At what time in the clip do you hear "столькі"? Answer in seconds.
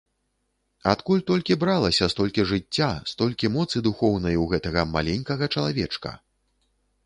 2.13-2.47, 3.11-3.53